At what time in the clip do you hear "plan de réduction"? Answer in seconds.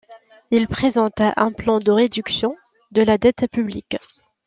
1.51-2.57